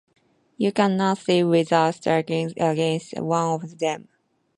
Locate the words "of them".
3.63-4.07